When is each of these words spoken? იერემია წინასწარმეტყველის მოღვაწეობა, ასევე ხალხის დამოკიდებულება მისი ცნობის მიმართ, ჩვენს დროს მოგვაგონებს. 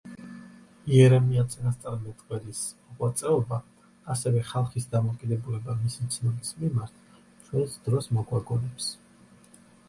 იერემია 0.93 1.41
წინასწარმეტყველის 1.49 2.61
მოღვაწეობა, 2.85 3.59
ასევე 4.15 4.41
ხალხის 4.53 4.89
დამოკიდებულება 4.95 5.77
მისი 5.83 6.07
ცნობის 6.17 6.57
მიმართ, 6.63 6.99
ჩვენს 7.45 7.79
დროს 7.91 8.11
მოგვაგონებს. 8.19 8.91